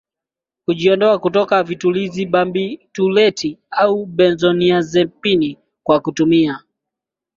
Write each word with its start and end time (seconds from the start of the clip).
kujiondoa 0.65 1.19
kutoka 1.19 1.63
vitulizibabitureti 1.63 3.57
au 3.71 4.05
benzodiazepini 4.05 5.57
kwa 5.83 5.99
kutumia 5.99 6.63